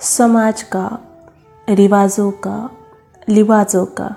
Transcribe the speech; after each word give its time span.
समाज 0.00 0.62
का, 0.62 0.98
रिवाजों 1.68 2.30
का, 2.30 2.70
लिबाजों 3.28 3.86
का 3.86 4.16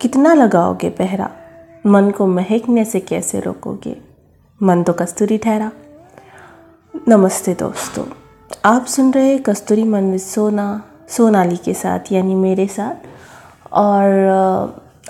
कितना 0.00 0.34
लगाओगे 0.34 0.90
पहरा? 0.90 1.30
मन 1.86 2.10
को 2.10 2.26
महकने 2.26 2.84
से 2.84 3.00
कैसे 3.00 3.40
रोकोगे? 3.40 4.02
मन 4.62 4.82
तो 4.82 4.92
कस्तूरी 4.92 5.38
ठहरा। 5.38 5.72
नमस्ते 7.08 7.54
दोस्तों, 7.54 8.04
आप 8.64 8.86
सुन 8.86 9.12
रहे 9.12 9.38
कस्तूरी 9.38 9.84
मन 9.84 10.04
में 10.04 10.18
सोना, 10.18 10.82
सोनाली 11.08 11.56
के 11.56 11.74
साथ, 11.74 12.00
यानी 12.12 12.34
मेरे 12.34 12.66
साथ। 12.66 12.94
और 13.72 14.10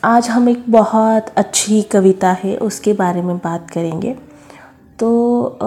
आज 0.04 0.28
हम 0.28 0.48
एक 0.48 0.64
बहुत 0.68 1.26
अच्छी 1.36 1.82
कविता 1.82 2.32
है, 2.32 2.56
उसके 2.56 2.92
बारे 2.92 3.22
में 3.22 3.38
बात 3.38 3.70
करेंगे। 3.70 4.31
तो 4.98 5.58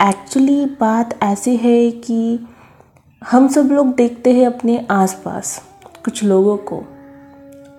एक्चुअली 0.00 0.64
बात 0.64 1.22
ऐसी 1.22 1.56
है 1.56 1.90
कि 1.90 2.46
हम 3.24 3.48
सब 3.48 3.68
लोग 3.72 3.94
देखते 3.94 4.32
हैं 4.32 4.46
अपने 4.46 4.86
आसपास 4.90 5.62
कुछ 6.04 6.24
लोगों 6.24 6.56
को 6.56 6.76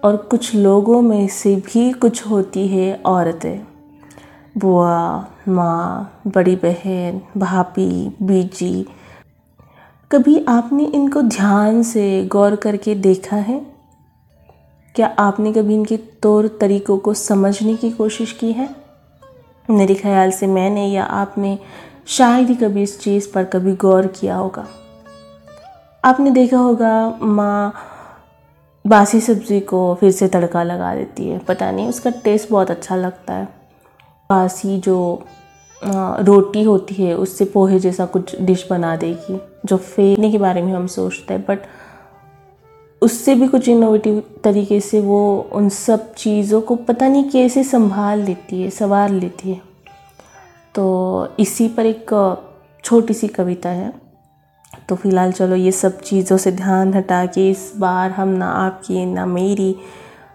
और 0.03 0.17
कुछ 0.17 0.55
लोगों 0.55 1.01
में 1.01 1.27
से 1.27 1.55
भी 1.55 1.91
कुछ 1.91 2.27
होती 2.27 2.67
है 2.67 3.01
औरतें। 3.05 3.59
बुआ, 4.57 5.25
माँ, 5.47 6.21
बड़ी 6.27 6.55
बहन, 6.55 7.21
भाभी, 7.37 8.15
बीजी। 8.21 8.85
कभी 10.11 10.45
आपने 10.47 10.85
इनको 10.85 11.21
ध्यान 11.21 11.83
से 11.83 12.25
गौर 12.25 12.55
करके 12.55 12.95
देखा 12.95 13.35
है? 13.35 13.65
क्या 14.95 15.15
आपने 15.19 15.53
कभी 15.53 15.75
इनके 15.75 15.97
तौर 15.97 16.57
तरीक़ों 16.61 16.97
को 16.97 17.13
समझने 17.13 17.75
की 17.75 17.91
कोशिश 17.91 18.31
की 18.31 18.51
है? 18.51 18.80
मेरे 19.71 19.95
ख्याल 19.95 20.31
से 20.31 20.47
मैंने 20.47 20.87
या 20.87 21.03
आपने 21.03 21.59
शायद 22.07 22.47
ही 22.47 22.55
कभी 22.55 22.83
इस 22.83 22.99
चीज़ 22.99 23.31
पर 23.33 23.43
कभी 23.43 23.73
गौर 23.75 24.07
किया 24.07 24.35
होगा। 24.35 24.67
आपने 26.05 26.31
देखा 26.31 26.57
होगा, 26.57 27.19
माँ 27.21 27.73
बासी 28.87 29.19
सब्ज़ी 29.19 29.59
को 29.59 29.97
फिर 29.99 30.11
से 30.11 30.27
तड़का 30.27 30.63
लगा 30.63 30.95
देती 30.95 31.27
है। 31.29 31.39
पता 31.39 31.71
नहीं, 31.71 31.87
उसका 31.89 32.09
टेस्ट 32.09 32.49
बहुत 32.51 32.71
अच्छा 32.71 32.95
लगता 32.95 33.33
है। 33.33 33.45
बासी 34.29 34.79
जो 34.79 35.23
रोटी 36.19 36.63
होती 36.63 36.95
है, 36.95 37.17
उससे 37.17 37.45
पोहे 37.45 37.79
जैसा 37.79 38.05
कुछ 38.05 38.41
डिश 38.41 38.67
बना 38.69 38.95
देगी, 38.95 39.41
जो 39.65 39.77
फेंकने 39.77 40.31
के 40.31 40.37
बारे 40.37 40.61
में 40.61 40.73
हम 40.73 40.87
सोचते 40.87 41.33
हैं। 41.33 41.45
बट 41.49 41.59
उससे 43.01 43.35
भी 43.35 43.47
कुछ 43.47 43.69
इनोवेटिव 43.69 44.23
तरीके 44.43 44.79
से 44.79 45.01
वो 45.01 45.49
उन 45.53 45.69
सब 45.69 46.13
चीज़ों 46.13 46.61
को 46.61 46.75
पता 46.75 47.07
नहीं 47.07 47.29
कैसे 47.29 47.63
संभाल 47.63 48.19
लेती 48.19 48.61
है, 48.61 48.69
संवार 48.69 49.09
लेती 49.09 49.51
है। 49.51 49.70
तो 50.75 51.35
इसी 51.39 51.67
पर 51.67 51.85
एक 51.85 52.13
छोटी 52.83 53.13
सी 53.13 53.27
कविता 53.27 53.69
है। 53.69 53.93
तो 54.89 54.95
फ़िलहाल 54.95 55.31
चलो 55.31 55.55
ये 55.55 55.71
सब 55.71 55.99
चीज़ों 56.01 56.37
से 56.37 56.51
ध्यान 56.51 56.93
हटा 56.93 57.25
के 57.25 57.49
इस 57.49 57.71
बार 57.77 58.11
हम 58.11 58.27
ना 58.27 58.47
आपकी, 58.47 59.05
ना 59.05 59.25
मेरी, 59.25 59.75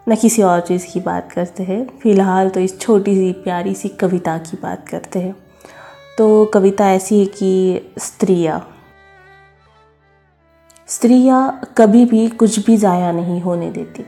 ना 0.08 0.14
किसी 0.14 0.42
और 0.42 0.60
चीज़ 0.60 0.86
की 0.92 1.00
बात 1.00 1.32
करते 1.32 1.62
हैं। 1.62 1.86
फ़िलहाल 1.98 2.48
तो 2.48 2.60
इस 2.60 2.78
छोटी 2.80 3.14
सी, 3.14 3.32
प्यारी 3.32 3.74
सी 3.74 3.88
कविता 3.88 4.38
की 4.38 4.56
बात 4.56 4.88
करते 4.88 5.18
हैं। 5.18 5.34
तो 6.18 6.44
कविता 6.44 6.90
ऐसी 6.92 7.18
है 7.20 7.26
कि 7.26 7.92
स्त्रिया। 7.98 8.66
स्त्रिया 10.88 11.60
कभी 11.78 12.04
भी 12.04 12.28
कुछ 12.28 12.58
भी 12.66 12.76
ज़ाया 12.76 13.10
नहीं 13.12 13.40
होने 13.40 13.70
देती। 13.70 14.04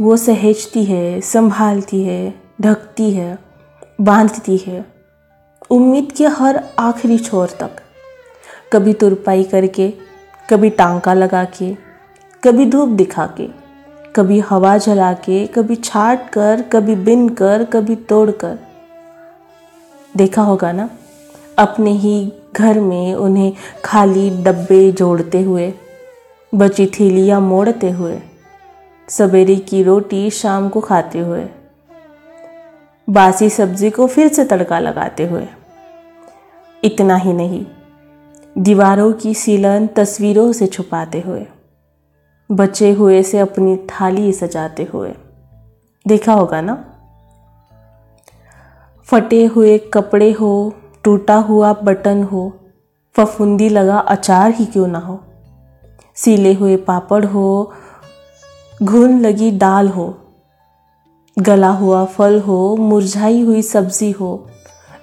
वो 0.00 0.16
सहेजती 0.16 0.84
है, 0.84 1.20
संभालती 1.20 2.02
है, 2.04 2.34
ढकती 2.60 3.10
है। 3.10 3.53
बांधती 3.98 4.56
है। 4.56 4.84
उम्मीद 5.70 6.12
के 6.12 6.26
हर 6.26 6.62
आखिरी 6.78 7.18
छोर 7.18 7.48
तक। 7.60 7.76
कभी 8.72 8.92
तुरपाई 8.92 9.42
करके, 9.44 9.92
कभी 10.50 10.70
टांका 10.70 11.14
लगा 11.14 11.44
के 11.44 11.74
कभी 12.44 12.66
धूप 12.66 12.88
दिखा 12.88 13.26
के 13.40 13.48
कभी 14.16 14.38
हवा 14.40 14.76
जला 14.78 15.12
के 15.12 15.46
कभी 15.46 15.76
छाट 15.76 16.28
कर, 16.30 16.62
कभी 16.62 16.94
बिन 16.94 17.28
कर, 17.28 17.64
कभी 17.64 17.96
तोड़ 17.96 18.30
कर। 18.30 18.58
देखा 20.16 20.42
होगा 20.42 20.72
ना? 20.72 20.90
अपने 21.58 21.90
ही 21.90 22.32
घर 22.56 22.80
में 22.80 23.14
उन्हें 23.14 23.52
खाली 23.84 24.30
डब्बे 24.44 24.92
जोड़ते 24.92 25.42
हुए, 25.42 25.72
बची 26.54 26.86
थैलियाँ 26.86 27.40
मोड़ते 27.40 27.90
हुए, 27.90 28.20
सवेरे 29.08 29.56
की 29.56 29.82
रोटी 29.82 30.30
शाम 30.30 30.68
को 30.68 30.80
खाते 30.80 31.18
हुए। 31.18 31.44
बासी 33.08 33.50
सब्ज़ी 33.50 33.90
को 33.90 34.06
फिर 34.06 34.28
से 34.28 34.44
तड़का 34.44 34.78
लगाते 34.78 35.26
हुए। 35.26 35.46
इतना 36.84 37.16
ही 37.16 37.32
नहीं, 37.32 37.66
दीवारों 38.58 39.12
की 39.12 39.34
सीलन 39.34 39.86
तस्वीरों 39.86 40.52
से 40.52 40.66
छुपाते 40.66 41.20
हुए, 41.20 41.46
बचे 42.50 42.92
हुए 42.92 43.22
से 43.22 43.38
अपनी 43.38 43.76
थाली 43.76 44.32
सजाते 44.32 44.88
हुए। 44.94 45.14
देखा 46.08 46.32
होगा 46.32 46.60
ना? 46.60 46.84
फटे 49.04 49.44
हुए 49.44 49.78
कपड़े 49.78 50.32
हो, 50.32 50.74
टूटा 51.04 51.36
हुआ 51.36 51.72
बटन 51.72 52.22
हो, 52.22 52.52
फफुंदी 53.16 53.68
लगा 53.68 53.98
अचार 53.98 54.50
ही 54.50 54.66
क्यों 54.66 54.86
ना 54.86 54.98
हो? 54.98 55.20
सीले 56.14 56.54
हुए 56.54 56.76
पापड़ 56.76 57.24
हो, 57.24 57.72
घुन 58.82 59.20
लगी 59.20 59.50
दाल 59.50 59.88
हो 59.88 60.14
गला 61.38 61.70
हुआ, 61.70 62.04
फल 62.04 62.40
हो, 62.40 62.76
मुरझाई 62.76 63.40
हुई 63.40 63.62
सब्ज़ी 63.62 64.10
हो, 64.10 64.50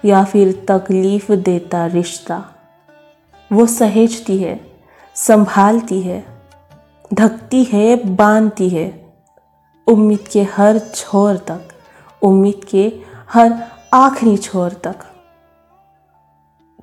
या 0.05 0.23
फिर 0.23 0.65
तकलीफ़ 0.67 1.31
देता 1.31 1.85
रिश्ता। 1.85 2.45
वो 3.51 3.65
सहेजती 3.65 4.37
है, 4.37 4.71
संभालती 5.15 6.01
है, 6.01 6.25
ढकती 7.13 7.63
है, 7.63 8.15
बांधती 8.15 8.69
है। 8.69 9.13
उम्मीद 9.87 10.19
के 10.19 10.43
हर 10.43 10.79
छोर 10.79 11.37
तक, 11.37 11.67
उम्मीद 12.21 12.65
के 12.69 12.93
हर 13.29 13.63
आखिरी 13.93 14.37
छोर 14.37 14.69
तक। 14.73 14.95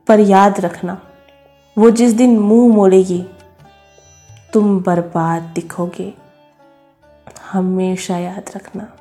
पर 0.09 0.20
याद 0.20 0.60
रखना, 0.60 1.03
वो 1.78 1.91
जिस 1.91 2.12
दिन 2.12 2.38
मुँह 2.38 2.75
मोड़ेगी, 2.75 3.26
तुम 4.53 4.80
बर्बाद 4.80 5.42
दिखोगे। 5.42 6.15
हमेशा 7.53 8.19
याद 8.19 8.44
रखना। 8.56 8.97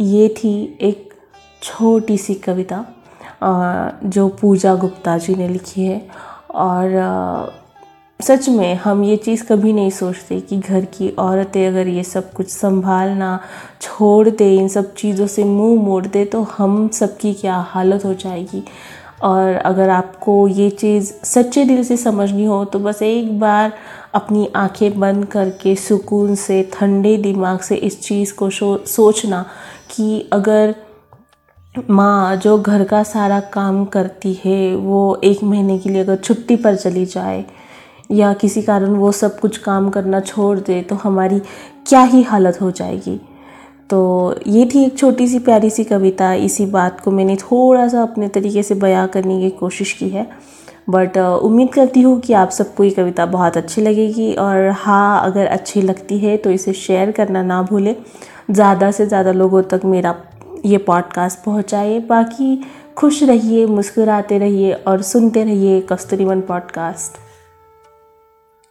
ये 0.00 0.28
थी 0.28 0.78
एक 0.80 1.12
छोटी 1.62 2.18
सी 2.18 2.34
कविता 2.34 2.84
जो 4.04 4.28
पूजा 4.28 4.74
गुप्ता 4.74 5.18
जी 5.18 5.34
ने 5.34 5.48
लिखी 5.48 5.84
है। 5.84 6.08
और 6.54 7.62
सच 8.20 8.48
में 8.48 8.74
हम 8.74 9.04
ये 9.04 9.16
चीज़ 9.16 9.44
कभी 9.44 9.72
नहीं 9.72 9.90
सोचते 9.90 10.40
कि 10.40 10.56
घर 10.56 10.84
की 10.84 11.08
औरतें 11.18 11.66
अगर 11.68 11.88
ये 11.88 12.02
सब 12.04 12.32
कुछ 12.32 12.50
संभालना 12.50 13.40
छोड़ 13.80 14.28
दे 14.28 14.54
इन 14.56 14.68
सब 14.68 14.94
चीज़ों 14.94 15.26
से 15.26 15.44
मुँह 15.44 15.82
मोड़ 15.82 16.06
दे 16.06 16.24
तो 16.24 16.42
हम 16.42 16.88
सबकी 16.88 17.34
क्या 17.34 17.56
हालत 17.56 18.04
हो 18.04 18.14
जाएगी। 18.14 18.62
और 19.22 19.54
अगर 19.56 19.88
आपको 19.90 20.36
ये 20.48 20.68
चीज़ 20.70 21.12
सच्चे 21.24 21.64
दिल 21.64 21.82
से 21.84 21.96
समझनी 21.96 22.44
हो 22.44 22.64
तो 22.64 22.78
बस 22.78 23.02
एक 23.02 23.38
बार 23.40 23.72
अपनी 24.14 24.48
आँखें 24.56 24.98
बंद 25.00 25.26
करके 25.26 25.74
सुकून 25.76 26.34
से, 26.34 26.62
ठंडे 26.72 27.16
दिमाग 27.16 27.60
से 27.60 27.76
इस 27.76 28.00
चीज़ 28.02 28.34
को 28.34 28.50
सोचना 28.86 29.44
कि 29.90 30.28
अगर 30.32 30.74
माँ 31.90 32.36
जो 32.36 32.58
घर 32.58 32.84
का 32.84 33.02
सारा 33.02 33.40
काम 33.52 33.84
करती 33.84 34.32
है, 34.44 34.74
वो 34.76 35.20
एक 35.24 35.42
महीने 35.44 35.78
के 35.78 35.90
लिए 35.90 36.02
अगर 36.02 36.16
छुट्टी 36.16 36.56
पर 36.56 36.76
चली 36.76 37.04
जाए 37.06 37.44
या 38.10 38.32
किसी 38.32 38.62
कारण 38.62 38.94
वो 38.94 39.12
सब 39.12 39.38
कुछ 39.40 39.56
काम 39.58 39.88
करना 39.90 40.20
छोड़ 40.20 40.58
दे 40.58 40.80
तो 40.82 40.94
हमारी 40.94 41.38
क्या 41.88 42.02
ही 42.02 42.22
हालत 42.22 42.58
हो 42.60 42.70
जाएगी। 42.70 43.20
तो 43.90 44.34
ये 44.46 44.64
थी 44.64 44.84
एक 44.84 44.96
छोटी 44.98 45.26
सी 45.28 45.38
प्यारी 45.38 45.70
सी 45.70 45.84
कविता। 45.84 46.32
इसी 46.34 46.66
बात 46.66 47.00
को 47.00 47.10
मैंने 47.10 47.36
थोड़ा 47.36 47.86
सा 47.88 48.02
अपने 48.02 48.28
तरीके 48.28 48.62
से 48.62 48.74
बयां 48.74 49.06
करने 49.08 49.40
की 49.40 49.50
कोशिश 49.50 49.92
की 49.92 50.08
है। 50.08 50.26
बट 50.90 51.16
उम्मीद 51.18 51.72
करती 51.72 52.00
हूँ 52.00 52.18
कि 52.20 52.32
आप 52.32 52.50
सबको 52.50 52.84
ये 52.84 52.90
कविता 52.90 53.26
बहुत 53.26 53.56
अच्छी 53.56 53.82
लगेगी 53.82 54.32
और 54.34 54.68
हाँ 54.76 55.20
अगर 55.24 55.46
अच्छी 55.46 55.82
लगती 55.82 56.18
है 56.18 56.36
तो 56.36 56.50
इसे 56.50 56.72
शेयर 56.74 57.10
करना 57.10 57.42
ना 57.42 57.62
भूलें। 57.62 57.94
ज़्यादा 58.50 58.90
से 58.90 59.06
ज़्यादा 59.06 59.32
लोगों 59.32 59.62
तक 59.64 59.84
मेरा 59.84 60.14
ये 60.66 60.78
पॉडकास्ट 60.80 61.44
पहुँचाए। 61.44 61.98
बाकी 62.00 62.64
खुश 62.96 63.22
रहिए, 63.22 63.66
मुस्कुराते 63.66 64.38
रहिए 64.38 64.72
और 64.72 65.02
सुनते 65.02 65.44
रहिए 65.44 65.80
कस्तूरी 65.90 66.24
वन 66.24 66.40
पॉडकास्ट। 66.40 67.23